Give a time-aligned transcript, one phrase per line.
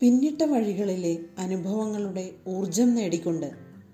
[0.00, 3.50] പിന്നിട്ട വഴികളിലെ അനുഭവങ്ങളുടെ ഊർജം നേടിക്കൊണ്ട്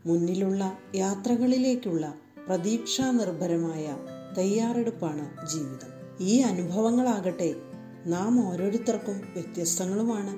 [0.07, 2.15] മുന്നിലുള്ള യാത്രകളിലേക്കുള്ള
[2.47, 3.97] പ്രതീക്ഷാ നിർഭരമായ
[4.39, 6.19] തയ്യാറെടുപ്പാണ് ജീവിതം.
[6.21, 7.55] ഈ അനുഭവങ്ങളാകട്ടെ
[8.07, 10.35] നാം ഓരോരുത്തർക്കും വ്യത്യസ്തങ്ങളുമാണ്.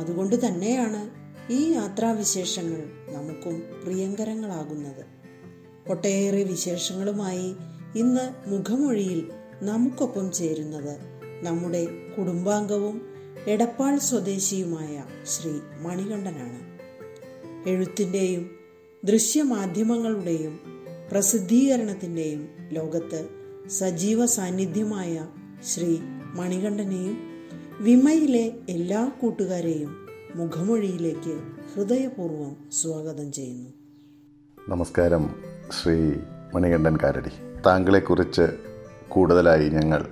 [0.00, 1.10] അതുകൊണ്ട് തന്നെയാണ്
[1.52, 5.04] ഈ യാത്രാവിശേഷങ്ങൾ നമുക്കും പ്രിയങ്കരങ്ങളാകുന്നത്.
[5.88, 7.54] ഒട്ടേറെ വിശേഷങ്ങളുമായി
[7.96, 9.30] ഇന്ന് മുഖമൊഴിയിൽ
[9.62, 10.98] നമുക്കൊപ്പം ചേരുന്നത്
[11.42, 11.86] നമ്മുടെ
[12.18, 13.07] കുടുംബാംഗവും
[13.46, 16.78] എടപ്പാൾ സ്വദേശിയുമായ ശ്രീ മണികണ്ഠനാണ്.
[17.68, 18.50] എഴുത്തിന്റെയും
[19.04, 20.60] ദൃശ്യമാധ്യമങ്ങളുടെയും
[21.12, 23.28] പ്രസിദ്ധീകരണത്തിന്റെയും ലോകത്ത്
[23.68, 25.26] സജീവ സാന്നിധ്യമായ
[25.66, 25.98] ശ്രീ
[26.34, 27.18] മണികണ്ഠനെയും
[27.80, 31.42] വിമയിലെ എല്ലാ കൂട്ടുകാരെയും മുഖമൊഴിയിലേക്ക്
[31.74, 33.70] ഹൃദയപൂർവം സ്വാഗതം ചെയ്യുന്നു.
[34.68, 35.34] നമസ്കാരം
[35.82, 36.12] ശ്രീ
[36.54, 37.60] മണികണ്ഠൻ കാരടി.
[37.66, 38.42] താങ്കളെക്കുറിച്ച്
[39.08, 40.06] കൂടുതലായി ഞങ്ങൾ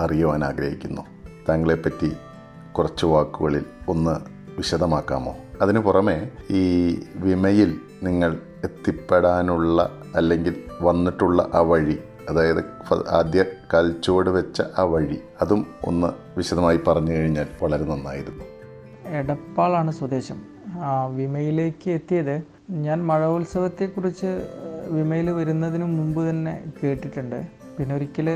[0.00, 1.02] അറിയുവാൻ ആഗ്രഹിക്കുന്നു.
[1.48, 2.10] താങ്കളെപ്പറ്റി
[2.78, 4.14] കുറച്ച് വാക്കുകളിൽ ഒന്ന്
[4.56, 5.36] വിശദമാക്കാമോ?
[5.62, 6.62] അതിനു പുറമെ ഈ
[7.16, 12.64] വിമയിൽ നിങ്ങൾ എത്തിപ്പെടാനുള്ള അല്ലെങ്കിൽ വന്നിട്ടുള്ള ആ വഴി അതായത്
[13.08, 18.44] ആദ്യ കാൽച്ചുവട് വെച്ച ആ വഴി അതും ഒന്ന് വിശദമായി പറഞ്ഞു കഴിഞ്ഞാൽ വളരെ നന്നായിരുന്നു.
[19.06, 20.42] എടപ്പാളാണ് സ്വദേശം.
[21.16, 24.48] വിമയിലേക്ക് എത്തിയത് ഞാൻ മഴോത്സവത്തെക്കുറിച്ച്
[24.90, 27.46] വിമയിൽ വരുന്നതിന് മുമ്പ് തന്നെ കേട്ടിട്ടുണ്ട്.
[27.78, 28.30] പിന്നെ ഒരിക്കൽ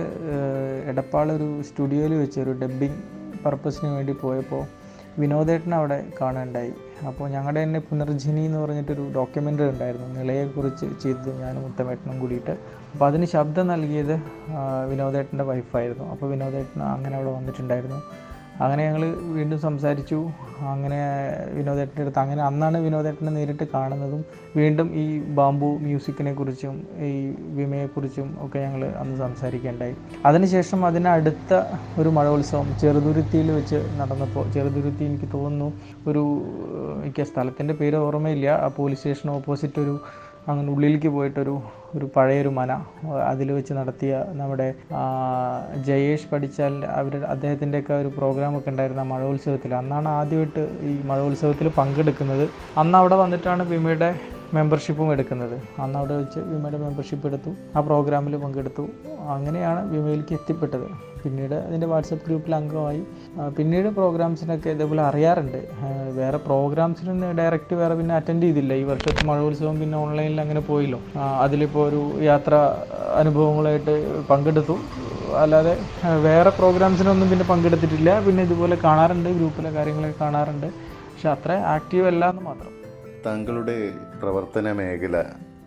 [0.89, 4.63] എടപ്പാൾ ഒരു സ്റ്റുഡിയോയിൽ വെച്ച് ഒരു ഡബ്ബിംഗ് പർപ്പസിന് വേണ്ടി പോയപ്പോൾ
[5.21, 6.73] വിനോദേട്ടൻ അവിടെ കാണാനുണ്ടായി
[7.09, 10.07] അപ്പോൾ ഞങ്ങളുടെ തന്നെ പുനർജനി എന്ന് പറഞ്ഞിട്ടൊരു ഡോക്യുമെന്ററി ഉണ്ടായിരുന്നു.
[10.19, 12.55] നിളയെക്കുറിച്ച് ചെയ്തത് ഞാനും മുത്തമേട്ടനും കൂടിയിട്ട്.
[12.93, 14.15] അപ്പോൾ അതിന് ശബ്ദം നൽകിയത്
[14.91, 18.01] വിനോദേട്ടന്റെ വൈഫായിരുന്നു അപ്പോൾ വിനോദേട്ടൻ അങ്ങനെ അവിടെ വന്നിട്ടുണ്ടായിരുന്നു.
[18.65, 19.03] അങ്ങനെ ഞങ്ങൾ
[19.37, 20.19] വീണ്ടും സംസാരിച്ചു.
[20.73, 20.99] അങ്ങനെ
[21.57, 24.21] വിനോദേട്ടന്റെ അടുത്ത് അങ്ങനെ അന്നാണ് വിനോദേട്ടനെ നേരിട്ട് കാണുന്നതും
[24.59, 25.05] വീണ്ടും ഈ
[25.39, 26.75] ബാംബു മ്യൂസിക്കിനെ കുറിച്ചും
[27.09, 27.13] ഈ
[27.59, 29.95] വിമയെക്കുറിച്ചും ഒക്കെ ഞങ്ങൾ അന്ന് സംസാരിക്കേണ്ടായി.
[30.29, 31.63] അതിനുശേഷം അതിനടുത്ത
[32.01, 35.69] ഒരു മഴോത്സവം ചെറുതുരുത്തിയിൽ വെച്ച് നടന്നപ്പോൾ ചെറുതുരുത്തി എനിക്ക് തോന്നുന്നു
[36.11, 36.25] ഒരു
[37.05, 38.49] എനിക്ക് സ്ഥലത്തിന്റെ പേര് ഓർമ്മയില്ല.
[38.65, 39.95] ആ പോലീസ് സ്റ്റേഷൻ ഓപ്പോസിറ്റ് ഒരു
[40.49, 41.55] അങ്ങനെ ഉള്ളിലേക്ക് പോയിട്ടൊരു
[41.97, 42.73] ഒരു പഴയൊരു മന
[43.31, 44.69] അതിൽ വെച്ച് നടത്തിയ നമ്മുടെ
[45.89, 49.75] ജയേഷ് പഠിച്ചാൽ അവർ അദ്ദേഹത്തിന്റെയൊക്കെ ഒരു പ്രോഗ്രാമൊക്കെ ഉണ്ടായിരുന്ന മഴോത്സവത്തിൽ.
[49.81, 52.45] അന്നാണ് ആദ്യമായിട്ട് ഈ മഴോത്സവത്തിൽ പങ്കെടുക്കുന്നത്.
[52.83, 54.11] അന്ന് അവിടെ വന്നിട്ടാണ് വിമയുടെ
[54.55, 55.57] മെമ്പർഷിപ്പും എടുക്കുന്നത്.
[55.83, 58.85] അന്ന് അവിടെ വെച്ച് വിമയുടെ മെമ്പർഷിപ്പ് എടുത്തു ആ പ്രോഗ്രാമിൽ പങ്കെടുത്തു.
[59.37, 60.89] അങ്ങനെയാണ് വിമയിലേക്ക് എത്തിപ്പെട്ടത്.
[61.25, 63.03] പിന്നീട് അതിന്റെ വാട്സപ്പ് ഗ്രൂപ്പിൽ അംഗമായി.
[63.59, 65.59] പിന്നീട് പ്രോഗ്രാംസിനൊക്കെ ഇതേപോലെ അറിയാറുണ്ട്.
[66.21, 68.73] വേറെ പ്രോഗ്രാംസിനൊന്നും ഡയറക്റ്റ് വേറെ പിന്നെ അറ്റൻഡ് ചെയ്തില്ല.
[68.73, 71.01] ഈ വർഷത്തെ മഴോത്സവം പിന്നെ ഓൺലൈനിൽ അങ്ങനെ പോയല്ലോ.
[71.45, 72.55] അതിലിപ്പോൾ ഒരു യാത്ര
[73.17, 73.95] അനുഭവങ്ങളായിട്ട്
[74.31, 74.77] പങ്കെടുത്തു.
[75.43, 75.75] അല്ലാതെ
[76.29, 78.21] വേറെ പ്രോഗ്രാംസിനൊന്നും പിന്നെ പങ്കെടുത്തിട്ടില്ല.
[78.21, 80.67] പിന്നെ ഇതുപോലെ കാണാറുണ്ട് ഗ്രൂപ്പിലെ കാര്യങ്ങളൊക്കെ കാണാറുണ്ട്.
[81.13, 82.73] പക്ഷെ അത്ര ആക്റ്റീവ് അല്ല എന്ന് മാത്രം.
[83.27, 83.77] താങ്കളുടെ
[84.23, 85.17] പ്രവർത്തന മേഖല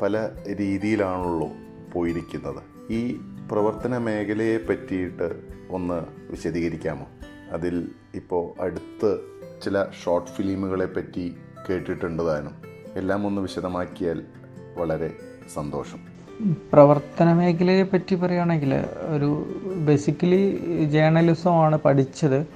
[0.02, 0.30] പല
[0.62, 1.50] രീതിയിലാണല്ലോ
[1.94, 2.62] പോയിരിക്കുന്നത്.
[2.94, 3.02] ഈ
[3.52, 5.36] പ്രവർത്തന മേഖലയെ പറ്റിയിട്ട്
[5.70, 7.08] ഒന്ന് വിശദീകരിക്കാമോ?
[7.52, 9.20] അതിൽ ഇപ്പോൾ അടുത്ത്
[9.64, 11.36] ചില ഷോർട്ട് ഫിലിമുകളെ പറ്റി
[11.70, 12.52] കേട്ടിട്ടുണ്ട് താനും.
[12.96, 14.22] എല്ലാം ഒന്ന് വിശദമാക്കിയാൽ
[14.78, 15.12] വളരെ
[15.54, 16.00] സന്തോഷം.
[16.74, 18.74] പ്രവർത്തന മേഖലയെ പറ്റി പറയുകയാണെങ്കിൽ
[19.16, 19.46] ഒരു
[19.76, 22.48] ബേസിക്കലി ജേർണലിസമാണ് പഠിച്ചത്.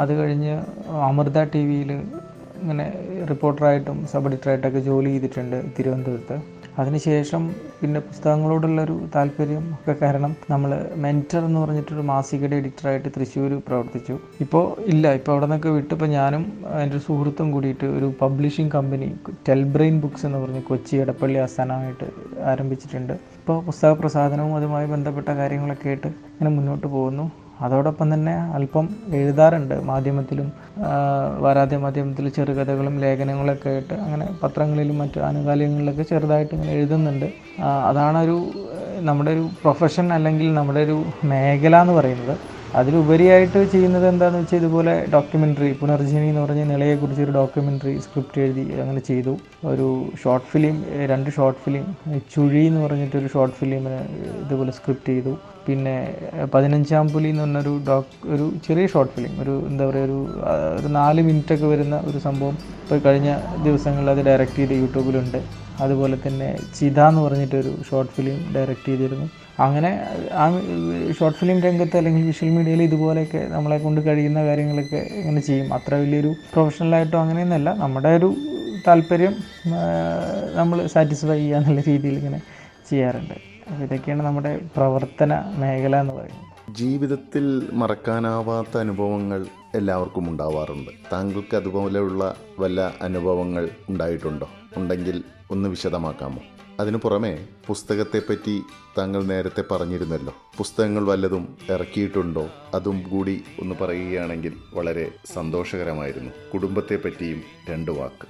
[0.00, 2.92] അത് കഴിഞ്ഞ് അമൃത ടി വിയിൽ ഇങ്ങനെ
[3.30, 6.59] റിപ്പോർട്ടറായിട്ടും സബ് എഡിറ്ററായിട്ടൊക്കെ ജോലി ചെയ്തിട്ടുണ്ട് തിരുവനന്തപുരത്ത്.
[6.78, 7.42] അതിനുശേഷം
[7.80, 14.14] പിന്നെ പുസ്തകങ്ങളോടുള്ളൊരു താല്പര്യം ഒക്കെ കാരണം നമ്മൾ മെന്റർ എന്ന് പറഞ്ഞിട്ടൊരു മാസികയുടെ എഡിറ്ററായിട്ട് തൃശ്ശൂർ പ്രവർത്തിച്ചു.
[14.44, 16.44] ഇപ്പോൾ ഇല്ല ഇപ്പോൾ അവിടെ നിന്നൊക്കെ വിട്ടിപ്പോൾ ഞാനും
[16.82, 19.10] എന്റെ ഒരു സുഹൃത്തും കൂടിയിട്ട് ഒരു പബ്ലിഷിംഗ് കമ്പനി
[19.48, 22.08] ടെൽബ്രെയിൻ ബുക്സ് എന്ന് പറഞ്ഞ് കൊച്ചി എടപ്പള്ളി ആസ്ഥാനമായിട്ട്
[22.52, 23.14] ആരംഭിച്ചിട്ടുണ്ട്.
[23.40, 27.26] ഇപ്പോൾ പുസ്തക പ്രസാധനവും അതുമായി ബന്ധപ്പെട്ട കാര്യങ്ങളൊക്കെ ആയിട്ട് ഇങ്ങനെ മുന്നോട്ട് പോകുന്നു.
[27.60, 30.48] അതോടൊപ്പം തന്നെ അല്പം എഴുതാറുണ്ട് മാധ്യമത്തിലും
[31.38, 37.28] വാരാദ്യ മാധ്യമത്തിൽ ചെറുകഥകളും ലേഖനങ്ങളൊക്കെ ആയിട്ട് അങ്ങനെ പത്രങ്ങളിലും മറ്റു ആനുകാലികങ്ങളിലൊക്കെ ചെറുതായിട്ട് ഇങ്ങനെ എഴുതുന്നുണ്ട്.
[37.88, 38.36] അതാണൊരു
[39.00, 42.34] നമ്മുടെ ഒരു പ്രൊഫഷൻ അല്ലെങ്കിൽ നമ്മുടെ ഒരു മേഖല എന്ന് പറയുന്നത്.
[42.78, 49.00] അതിലുപരിയായിട്ട് ചെയ്യുന്നത് എന്താണെന്ന് വെച്ചാൽ ഇതുപോലെ ഡോക്യുമെന്ററി പുനർജനി എന്ന് പറഞ്ഞ നിലയെക്കുറിച്ച് ഒരു ഡോക്യുമെന്ററി സ്ക്രിപ്റ്റ് എഴുതി അങ്ങനെ
[49.10, 49.32] ചെയ്തു.
[49.70, 49.86] ഒരു
[50.22, 50.76] ഷോർട്ട് ഫിലിം
[51.12, 51.86] രണ്ട് ഷോർട്ട് ഫിലിം
[52.34, 54.00] ചുഴി എന്ന് പറഞ്ഞിട്ടൊരു ഷോർട്ട് ഫിലിമിന്
[54.44, 55.32] ഇതുപോലെ സ്ക്രിപ്റ്റ് ചെയ്തു.
[55.66, 55.96] പിന്നെ
[56.54, 60.18] പതിനഞ്ചാം പുലി എന്ന് പറഞ്ഞൊരു ഡോക് ഒരു ചെറിയ ഷോർട്ട് ഫിലിം ഒരു എന്താ പറയുക ഒരു
[60.78, 63.30] ഒരു നാല് മിനിറ്റൊക്കെ വരുന്ന ഒരു സംഭവം ഇപ്പോൾ കഴിഞ്ഞ
[63.66, 65.40] ദിവസങ്ങളിൽ അത് ഡയറക്റ്റ് ചെയ്ത് യൂട്യൂബിലുണ്ട്.
[65.78, 69.26] അതുപോലെ തന്നെ ചിത എന്ന് പറഞ്ഞിട്ടൊരു ഷോർട്ട് ഫിലിം ഡയറക്റ്റ് ചെയ്തിരുന്നു.
[69.60, 69.90] അങ്ങനെ
[70.32, 70.44] ആ
[71.18, 75.74] ഷോർട്ട് ഫിലിം രംഗത്ത് അല്ലെങ്കിൽ വിഷ്വൽ മീഡിയയിൽ ഇതുപോലെയൊക്കെ നമ്മളെ കൊണ്ട് കഴിയുന്ന കാര്യങ്ങളൊക്കെ ഇങ്ങനെ ചെയ്യും.
[75.74, 77.74] അത്ര വലിയൊരു പ്രൊഫഷണലായിട്ടോ അങ്ങനെയൊന്നുമല്ല.
[77.74, 78.36] നമ്മുടെ ഒരു
[78.86, 79.34] താല്പര്യം
[80.54, 82.40] നമ്മൾ സാറ്റിസ്ഫൈ ചെയ്യുക എന്നുള്ള രീതിയിൽ ഇങ്ങനെ
[82.90, 83.34] ചെയ്യാറുണ്ട്.
[83.70, 86.74] അപ്പോൾ ഇതൊക്കെയാണ് നമ്മുടെ പ്രവർത്തന മേഖല എന്ന് പറയുന്നത്.
[86.74, 90.90] ജീവിതത്തിൽ മറക്കാനാവാത്ത അനുഭവങ്ങൾ എല്ലാവർക്കും ഉണ്ടാവാറുണ്ട്.
[91.12, 94.48] താങ്കൾക്ക് അതുപോലെയുള്ള വല്ല അനുഭവങ്ങൾ ഉണ്ടായിട്ടുണ്ടോ?
[94.76, 96.38] ഉണ്ടെങ്കിൽ ഒന്ന് വിശദമാക്കാമോ?
[96.80, 98.62] അതിനു പുറമെ പുസ്തകത്തെപ്പറ്റി
[98.98, 100.34] താങ്കൾ നേരത്തെ പറഞ്ഞിരുന്നല്ലോ.
[100.56, 102.46] പുസ്തകങ്ങൾ വല്ലതും ഇറക്കിയിട്ടുണ്ടോ?
[102.74, 106.30] അതും കൂടി ഒന്ന് പറയുകയാണെങ്കിൽ വളരെ സന്തോഷകരമായിരുന്നു.
[106.54, 108.26] കുടുംബത്തെ പറ്റിയും രണ്ട് വാക്ക്.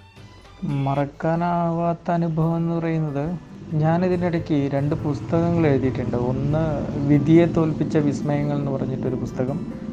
[0.64, 3.38] മറക്കാനാവാത്ത അനുഭവം എന്ന് പറയുന്നത്
[3.74, 6.16] ഞാൻ ഇതിനിടയ്ക്ക് രണ്ട് പുസ്തകങ്ങൾ എഴുതിയിട്ടുണ്ട്.
[6.16, 9.89] ഒന്ന് വിധിയെ തോൽപ്പിച്ച വിസ്മയങ്ങൾ എന്ന് പറഞ്ഞിട്ടൊരു പുസ്തകം.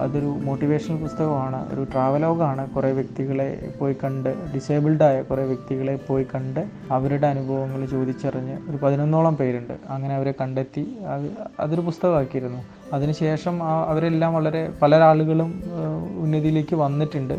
[0.00, 1.74] അതൊരു മോട്ടിവേഷണൽ പുസ്തകമാണ്.
[1.74, 6.60] ഒരു ട്രാവലോഗാണ് കുറേ വ്യക്തികളെ പോയി കണ്ട് ഡിസേബിൾഡായ കുറേ വ്യക്തികളെ പോയി കണ്ട്
[6.90, 9.72] അവരുടെ അനുഭവങ്ങൾ ചോദിച്ചറിഞ്ഞ് ഒരു പതിനൊന്നോളം പേരുണ്ട്.
[9.88, 11.26] അങ്ങനെ അവരെ കണ്ടെത്തി അത്
[11.60, 12.79] അതൊരു പുസ്തകമാക്കിയിരുന്നു.
[12.96, 13.54] അതിനുശേഷം
[13.90, 15.50] അവരെല്ലാം വളരെ പല ആളുകളും
[16.24, 17.34] ഉന്നതിയിലേക്ക് വന്നിട്ടുണ്ട്.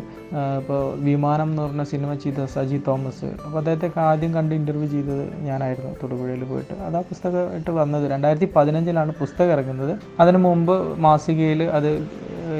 [0.60, 3.28] ഇപ്പോൾ വിമാനം എന്ന് പറഞ്ഞ സിനിമ ചെയ്ത സജി തോമസ്.
[3.44, 6.74] അപ്പോൾ അദ്ദേഹത്തെ ആദ്യം കണ്ട് ഇന്റർവ്യൂ ചെയ്തത് ഞാനായിരുന്നു തൊടുപുഴയിൽ പോയിട്ട്.
[6.86, 9.94] അത് ആ പുസ്തകമായിട്ട് വന്നത് രണ്ടായിരത്തി പതിനഞ്ചിലാണ് പുസ്തകം ഇറങ്ങുന്നത്.
[10.20, 10.74] അതിനു മുമ്പ്
[11.06, 11.90] മാസികയിൽ അത്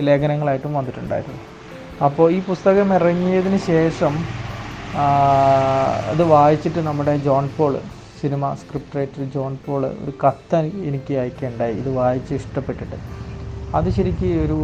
[0.09, 1.41] ലേഖനങ്ങളായിട്ടും വന്നിട്ടുണ്ടായിരുന്നു.
[2.07, 4.15] അപ്പോൾ ഈ പുസ്തകം ഇറങ്ങിയതിന് ശേഷം
[6.13, 7.75] അത് വായിച്ചിട്ട് നമ്മുടെ John Paul
[8.23, 10.59] cinema script writer John Paul ഒരു കത്ത്
[10.89, 12.99] എനിക്ക് അയക്കുകയുണ്ടായി ഇത് വായിച്ച് ഇഷ്ടപ്പെട്ടിട്ട്.
[13.79, 14.59] അത് ശരിക്കും ഒരു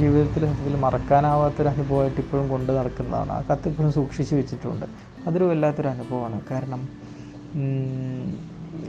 [0.00, 3.32] ജീവിതത്തിൽ സത്യത്തിൽ മറക്കാനാവാത്തൊരു അനുഭവമായിട്ട് ഇപ്പോഴും കൊണ്ട് നടക്കുന്നതാണ്.
[3.38, 4.86] ആ കത്ത് ഇപ്പോഴും സൂക്ഷിച്ച് വെച്ചിട്ടുണ്ട്.
[5.26, 6.38] അതൊരു വല്ലാത്തൊരു അനുഭവമാണ്.
[6.50, 6.82] കാരണം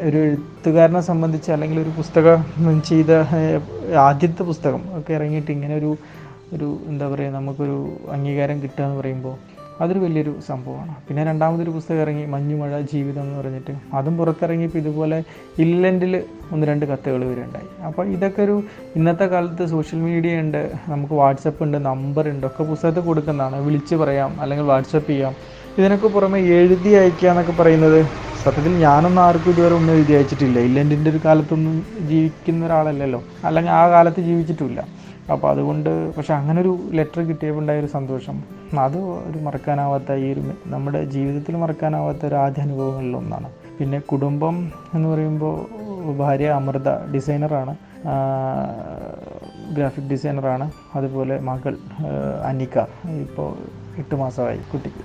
[0.07, 2.39] ഒരു എഴുത്തുകാരനെ സംബന്ധിച്ച് അല്ലെങ്കിൽ ഒരു പുസ്തകം
[2.89, 3.11] ചെയ്ത
[4.07, 5.91] ആദ്യത്തെ പുസ്തകം ഒക്കെ ഇറങ്ങിയിട്ട് ഇങ്ങനെ ഒരു
[6.53, 7.77] ഒരു എന്താ പറയുക നമുക്കൊരു
[8.15, 9.35] അംഗീകാരം കിട്ടുക എന്ന് പറയുമ്പോൾ
[9.81, 10.95] അതൊരു വലിയൊരു സംഭവമാണ്.
[11.07, 13.73] പിന്നെ രണ്ടാമതൊരു പുസ്തകം ഇറങ്ങി മഞ്ഞുമഴ ജീവിതം എന്ന് പറഞ്ഞിട്ട്.
[13.93, 15.23] അതും പുറത്തിറങ്ങിയപ്പോൾ ഇതുപോലെ
[15.59, 17.83] ഇല്ലൻഡിൽ ഒന്ന് രണ്ട് കത്തുകൾ ഉണ്ടായി.
[17.85, 18.63] അപ്പോൾ ഇതൊക്കെ ഒരു
[18.95, 23.65] ഇന്നത്തെ കാലത്ത് സോഷ്യൽ മീഡിയ ഉണ്ട് നമുക്ക് വാട്സപ്പ് ഉണ്ട് നമ്പർ ഉണ്ട് ഒക്കെ പുസ്തകത്തിൽ കൊടുക്കുന്നതാണ്.
[23.65, 25.35] വിളിച്ച് പറയാം അല്ലെങ്കിൽ വാട്സപ്പ് ചെയ്യാം.
[25.77, 27.99] ഇതിനൊക്കെ പുറമെ എഴുതി അയക്കുക എന്നൊക്കെ പറയുന്നത്
[28.43, 30.59] സത്യത്തിൽ ഞാനൊന്നും ആർക്കും ഇതുവരെ ഒന്നും എഴുതി അയച്ചിട്ടില്ല.
[30.59, 33.23] ഇല്ലൻഡിന്റെ ഒരു കാലത്തൊന്നും ജീവിക്കുന്ന ഒരാളല്ലല്ലോ.
[33.43, 34.79] അല്ലെങ്കിൽ ആ കാലത്ത് ജീവിച്ചിട്ടില്ല
[35.31, 38.43] അപ്പോൾ അതുകൊണ്ട് പക്ഷെ അങ്ങനൊരു ലെറ്റർ കിട്ടിയപ്പോൾ ഒരു സന്തോഷം.
[38.79, 43.49] അത് ഒരു മറക്കാനാവാത്ത ഈ ഒരു നമ്മുടെ ജീവിതത്തിൽ മറക്കാനാവാത്ത ഒരു ആദ്യ അനുഭവങ്ങളിൽ ഒന്നാണ്.
[43.79, 45.55] പിന്നെ കുടുംബം എന്ന് പറയുമ്പോൾ
[46.17, 47.75] ഭാര്യ അമൃത ഡിസൈനറാണ്
[49.73, 51.77] ഗ്രാഫിക് ഡിസൈനറാണ് അതുപോലെ മകൾ
[52.43, 52.77] അനിക്ക അനിക.
[53.21, 53.49] ഇപ്പോൾ
[53.99, 55.03] എട്ട് മാസമായി കുട്ടിക്ക്.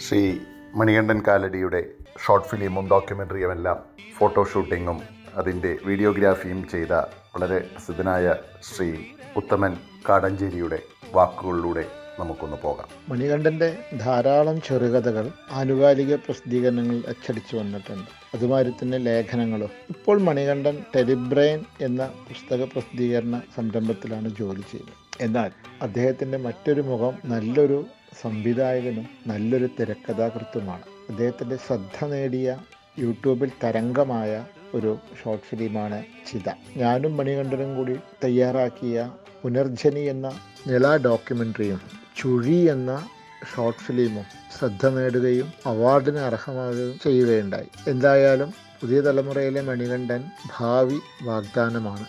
[0.00, 0.38] ശ്രീ
[0.74, 1.84] മണികണ്ഠൻ കാലടിയുടെ
[2.26, 3.78] ഷോർട്ട് ഫിലിമും ഡോക്യുമെന്ററിയും എല്ലാം
[4.18, 5.00] ഫോട്ടോ ഷൂട്ടിങ്ങും
[5.36, 6.92] അതിന്റെ വീഡിയോഗ്രാഫിയും ചെയ്ത
[7.34, 8.90] വളരെ പ്രസിദ്ധനായ ശ്രീ
[9.36, 9.76] ഉത്തമൻ
[10.08, 10.82] കാടഞ്ചേരിയുടെ
[11.12, 11.84] വാക്കുകളിലൂടെ
[12.18, 12.88] നമുക്കൊന്ന് പോകാം.
[13.08, 18.36] മണികണ്ഠന്റെ ധാരാളം ചെറുകഥകൾ ആനുകാലിക പ്രസിദ്ധീകരണങ്ങളിൽ അച്ചടിച്ചു വന്നിട്ടുണ്ട്.
[18.36, 19.70] അതുമാതിരി തന്നെ ലേഖനങ്ങളും.
[19.88, 25.22] ഇപ്പോൾ മണികണ്ഠൻ ടെലിബ്രെയിൻ എന്ന പുസ്തക പ്രസിദ്ധീകരണ സംരംഭത്തിലാണ് ജോലി ചെയ്യുന്നത്.
[25.22, 25.50] എന്നാൽ
[25.82, 27.86] അദ്ദേഹത്തിന്റെ മറ്റൊരു മുഖം നല്ലൊരു
[28.22, 30.82] സംവിധായകനും നല്ലൊരു തിരക്കഥാകൃത്തുമാണ്.
[31.08, 32.56] അദ്ദേഹത്തിന്റെ ശ്രദ്ധ നേടിയ
[32.98, 36.48] യൂട്യൂബിൽ തരംഗമായ ഒരു ഷോർട്ട് ഫിലിമാണ് ചിത.
[36.76, 39.10] ഞാനും മണികണ്ഠനും കൂടി തയ്യാറാക്കിയ
[39.42, 41.80] പുനർജനി എന്ന നില ഡോക്യുമെന്ററിയും
[42.16, 43.08] ചുഴി എന്ന
[43.54, 44.26] ഷോർട്ട് ഫിലിമും
[44.58, 47.68] ശ്രദ്ധ നേടുകയും അവാർഡിന് അർഹമാകുകയും ചെയ്യുകയുണ്ടായി.
[47.88, 48.50] എന്തായാലും
[48.80, 50.24] പുതിയ തലമുറയിലെ മണികണ്ഠൻ
[50.58, 52.06] ഭാവി വാഗ്ദാനമാണ്.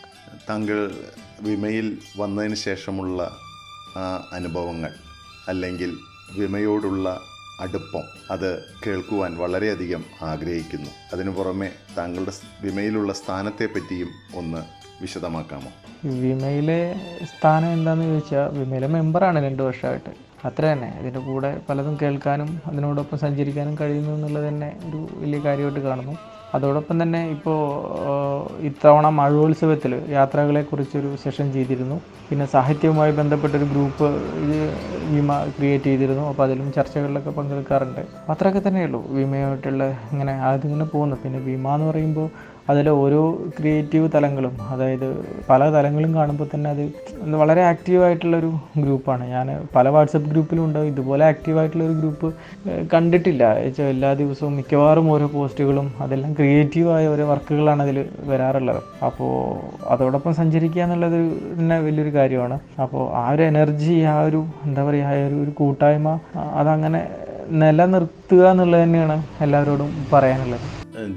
[0.50, 0.80] താങ്കൾ
[1.42, 3.38] വിമയിൽ വന്നതിന് ശേഷമുള്ള
[4.32, 4.92] അനുഭവങ്ങൾ
[5.48, 5.92] അല്ലെങ്കിൽ
[6.38, 7.08] വിമയോടുള്ള
[7.62, 8.04] അടുപ്പം.
[8.32, 10.90] അത് കേൾക്കുവാൻ വളരെയധികം ആഗ്രഹിക്കുന്നു.
[11.14, 14.58] അതിനു പുറമെ താങ്കളുടെ വിമയിലുള്ള സ്ഥാനത്തെ പറ്റിയും ഒന്ന്
[15.02, 15.72] വിശദമാക്കാമോ?
[16.06, 20.32] വിമയിലെ സ്ഥാനം എന്താണെന്ന് ചോദിച്ചാൽ വിമയിലെ മെമ്പറാണ് രണ്ട് വർഷമായിട്ട്.
[20.46, 20.98] അത്ര തന്നെ.
[21.00, 26.18] ഇതിന്റെ കൂടെ പലതും കേൾക്കാനും അതിനോടൊപ്പം സഞ്ചരിക്കാനും കഴിയുന്നു എന്നുള്ളത് തന്നെ ഒരു വലിയ കാര്യമായിട്ട് കാണുന്നു.
[26.56, 27.60] അതോടൊപ്പം തന്നെ ഇപ്പോൾ
[28.70, 31.98] ഇത്തവണ മഴോത്സവത്തിൽ യാത്രകളെക്കുറിച്ചൊരു സെഷൻ ചെയ്തിരുന്നു.
[32.30, 34.08] പിന്നെ സാഹിത്യവുമായി ബന്ധപ്പെട്ടൊരു ഗ്രൂപ്പ്
[35.14, 36.24] വിമ ക്രിയേറ്റ് ചെയ്തിരുന്നു.
[36.30, 38.02] അപ്പോൾ അതിലും ചർച്ചകളിലൊക്കെ പങ്കെടുക്കാറുണ്ട്.
[38.32, 41.18] അത്രയൊക്കെ തന്നെയുള്ളൂ വിമയായിട്ടുള്ള ഇങ്ങനെ അതിങ്ങനെ പോകുന്നു.
[41.24, 42.30] പിന്നെ വിമ എന്ന് പറയുമ്പോൾ
[42.70, 43.22] അതിൽ ഓരോ
[43.58, 45.06] ക്രിയേറ്റീവ് തലങ്ങളും അതായത്
[45.50, 46.84] പല തലങ്ങളും കാണുമ്പോൾ തന്നെ അത്
[47.42, 50.80] വളരെ ആക്റ്റീവായിട്ടുള്ളൊരു ഗ്രൂപ്പാണ് ഞാൻ പല വാട്സപ്പ് ഗ്രൂപ്പിലും ഉണ്ട്.
[50.80, 52.28] ഇതുപോലെ ആക്റ്റീവായിട്ടുള്ളൊരു ഗ്രൂപ്പ്
[52.94, 53.44] കണ്ടിട്ടില്ല.
[53.94, 57.98] എല്ലാ ദിവസവും മിക്കവാറും ഓരോ പോസ്റ്റുകളും അതെല്ലാം ക്രിയേറ്റീവായ ഓരോ വർക്കുകളാണ് അതിൽ
[58.32, 58.82] വരാറുള്ളത്.
[59.06, 59.34] അപ്പോൾ
[59.94, 61.20] അതോടൊപ്പം സഞ്ചരിക്കുക എന്നുള്ളത്
[61.60, 62.60] തന്നെ വലിയൊരു കാര്യമാണ്.
[62.84, 66.20] അപ്പോൾ ആ ഒരു എനർജി ആ ഒരു എന്താ പറയുക ആ ഒരു കൂട്ടായ്മ
[66.62, 67.02] അതങ്ങനെ
[67.62, 70.68] നിലനിർത്തുക എന്നുള്ളത് തന്നെയാണ് എല്ലാവരോടും പറയാനുള്ളത്.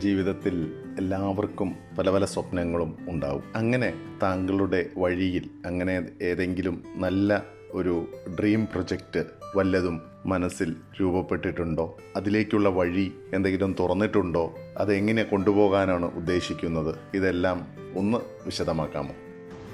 [0.04, 0.56] ജീവിതത്തിൽ
[0.98, 3.42] എല്ലാവർക്കും പല പല സ്വപ്നങ്ങളും ഉണ്ടാവും.
[3.56, 8.06] അങ്ങനെ താങ്കളുടെ വഴിയിൽ അങ്ങനെ ഏതെങ്കിലും നല്ല ഒരു
[8.40, 9.24] ഡ്രീം പ്രൊജക്റ്റ്
[9.56, 11.96] വല്ലതും മനസ്സിൽ രൂപപ്പെട്ടിട്ടുണ്ടോ?
[12.16, 14.54] അതിലേക്കുള്ള വഴി എന്തെങ്കിലും തുറന്നിട്ടുണ്ടോ?
[14.78, 16.94] അതെങ്ങനെ കൊണ്ടുപോകാനാണ് ഉദ്ദേശിക്കുന്നത്?
[17.14, 19.10] ഇതെല്ലാം ഒന്ന് വിശദമാക്കാമോ?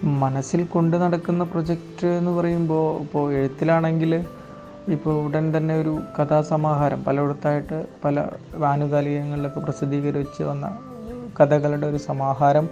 [0.04, 4.26] മനസ്സിൽ കൊണ്ടു നടക്കുന്ന പ്രൊജക്റ്റ് എന്ന് പറയുമ്പോൾ ഇപ്പോൾ എഴുത്തിലാണെങ്കിൽ
[4.88, 8.28] ഇപ്പോൾ ഉടൻ തന്നെ ഒരു കഥാസമാഹാരം പലയിടത്തായിട്ട് പല
[8.66, 10.89] ആനുകാലികങ്ങളിലൊക്കെ പ്രസിദ്ധീകരിച്ച് വന്ന
[11.40, 12.68] കഥകളുടെ ഒരു സമാഹാരം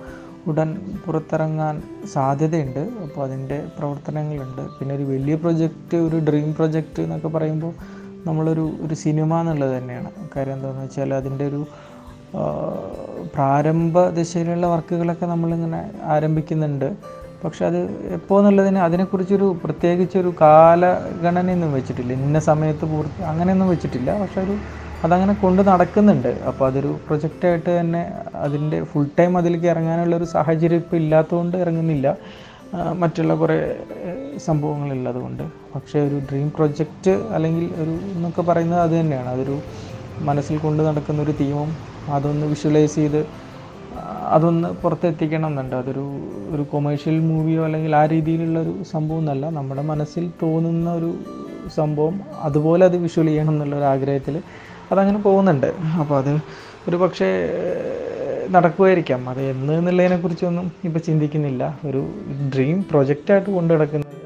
[0.47, 0.71] ഉടൻ
[1.05, 1.83] പുറത്തിറങ്ങാൻ
[2.13, 2.83] സാധ്യതയുണ്ട്.
[3.05, 4.63] അപ്പോൾ അതിന്റെ പ്രവർത്തനങ്ങളുണ്ട്.
[4.79, 7.73] പിന്നെ ഒരു വലിയ പ്രൊജക്റ്റ് ഒരു ഡ്രീം പ്രൊജക്റ്റ് എന്നൊക്കെ പറയുമ്പോൾ
[8.27, 10.11] നമ്മളൊരു ഒരു സിനിമ എന്നുള്ളത് തന്നെയാണ്.
[10.37, 11.61] കാര്യം എന്താണെന്ന് വെച്ചാൽ അതിന്റെ ഒരു
[13.35, 16.89] പ്രാരംഭ ദശയിലുള്ള വർക്കുകളൊക്കെ നമ്മളിങ്ങനെ ആരംഭിക്കുന്നുണ്ട്.
[17.45, 17.79] പക്ഷെ അത്
[18.17, 22.13] എപ്പോൾ എന്നുള്ളതിന് അതിനെക്കുറിച്ചൊരു പ്രത്യേകിച്ചൊരു കാലഗണനയൊന്നും വെച്ചിട്ടില്ല.
[22.13, 24.11] ഇന്ന സമയത്ത് പൂർത്തി അങ്ങനെയൊന്നും വെച്ചിട്ടില്ല.
[24.23, 24.55] പക്ഷെ ഒരു
[25.05, 26.31] അതങ്ങനെ കൊണ്ട് നടക്കുന്നുണ്ട്.
[26.51, 28.03] അപ്പോൾ അതൊരു പ്രൊജക്റ്റായിട്ട് തന്നെ
[28.45, 32.09] അതിന്റെ ഫുൾ ടൈം അതിലേക്ക് ഇറങ്ങാനുള്ള ഒരു സാഹചര്യം ഇപ്പോൾ ഇല്ലാത്തതുകൊണ്ട് ഇറങ്ങുന്നില്ല.
[33.03, 33.57] മറ്റുള്ള കുറേ
[34.47, 39.29] സംഭവങ്ങളുള്ളതുകൊണ്ട് പക്ഷേ ഒരു ഡ്രീം പ്രൊജക്റ്റ് അല്ലെങ്കിൽ ഒരു എന്നൊക്കെ പറയുന്നത് അത് തന്നെയാണ്.
[39.35, 39.57] അതൊരു
[40.29, 41.71] മനസ്സിൽ കൊണ്ട് നടക്കുന്ന ഒരു തീമും
[42.17, 43.21] അതൊന്ന് വിഷ്വലൈസ് ചെയ്ത്
[44.37, 45.75] അതൊന്ന് പുറത്തെത്തിക്കണം എന്നുണ്ട്.
[45.83, 46.05] അതൊരു
[46.55, 51.11] ഒരു കൊമേഴ്ഷ്യൽ മൂവിയോ അല്ലെങ്കിൽ ആ രീതിയിലുള്ള ഒരു സംഭവം എന്നല്ല നമ്മുടെ മനസ്സിൽ തോന്നുന്ന ഒരു
[51.79, 52.17] സംഭവം
[52.49, 54.37] അതുപോലെ അത് വിഷ്വൽ ചെയ്യണം എന്നുള്ള ഒരു ആഗ്രഹത്തിൽ
[54.93, 55.67] അതങ്ങനെ പോകുന്നുണ്ട്.
[55.67, 56.39] അപ്പോൾ അത്
[56.89, 57.27] ഒരു പക്ഷേ
[58.51, 61.81] നടക്കുമായിരിക്കാം അത് എന്ന് എന്നുള്ളതിനെക്കുറിച്ചൊന്നും ഇപ്പോൾ ചിന്തിക്കുന്നില്ല.
[61.87, 62.09] ഒരു
[62.55, 64.19] ഡ്രീം പ്രൊജക്റ്റായിട്ട് കൊണ്ടു നടക്കുന്നത്.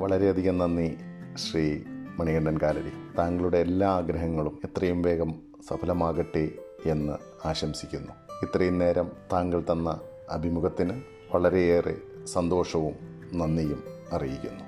[0.00, 0.96] വളരെയധികം നന്ദി
[1.36, 1.78] ശ്രീ
[2.18, 5.34] മണികണ്ഠൻ കാലടി താങ്കളുടെ എല്ലാ ആഗ്രഹങ്ങളും എത്രയും വേഗം
[5.68, 6.48] സഫലമാകട്ടെ
[6.86, 8.12] എന്ന് ആശംസിക്കുന്നു.
[8.42, 11.00] ഇത്രയും നേരം താങ്കൾ തന്ന അഭിമുഖത്തിന്
[11.34, 11.94] വളരെയേറെ
[12.26, 12.94] സന്തോഷവും
[13.34, 13.82] നന്ദിയും
[14.12, 14.64] അറിയിക്കുന്നു.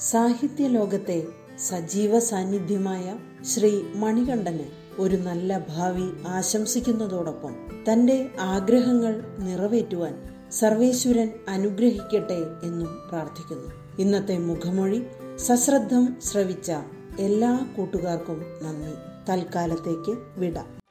[0.00, 1.22] സാഹിത്യ ലോകത്തെ
[1.58, 4.64] സജീവ സാന്നിധ്യമായ ശ്രീ മണികണ്ഠന്
[4.98, 7.54] ഒരു നല്ല ഭാവി ആശംസിക്കുന്നതോടൊപ്പം
[7.92, 10.14] തന്റെ ആഗ്രഹങ്ങൾ നിറവേറ്റുവാൻ
[10.50, 13.68] സർവേശ്വരൻ അനുഗ്രഹിക്കട്ടെ എന്നും പ്രാർത്ഥിക്കുന്നു.
[13.98, 15.02] ഇന്നത്തെ മുഖമൊഴി
[15.36, 16.72] സശ്രദ്ധം ശ്രവിച്ച
[17.18, 18.94] എല്ലാ കൂട്ടുകാർക്കും നന്ദി.
[19.28, 20.83] തൽക്കാലത്തേക്ക് വിട.